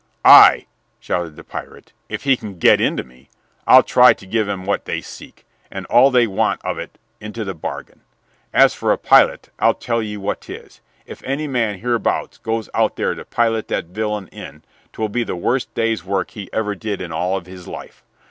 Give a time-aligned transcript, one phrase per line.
[0.25, 0.65] "Aye,"
[0.99, 3.29] shouted the pirate, "if he can get in to me,
[3.67, 7.43] I'll try to give 'em what they seek, and all they want of it into
[7.45, 8.01] the bargain.
[8.51, 12.95] As for a pilot, I tell ye what 'tis if any man hereabouts goes out
[12.95, 16.99] there to pilot that villain in 'twill be the worst day's work he ever did
[16.99, 18.03] in all of his life.